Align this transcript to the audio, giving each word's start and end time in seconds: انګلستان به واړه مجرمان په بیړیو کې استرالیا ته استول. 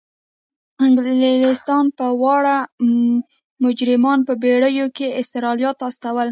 انګلستان 0.85 1.85
به 1.97 2.07
واړه 2.21 2.57
مجرمان 3.65 4.19
په 4.27 4.33
بیړیو 4.43 4.87
کې 4.97 5.07
استرالیا 5.21 5.71
ته 5.79 5.83
استول. 5.91 6.29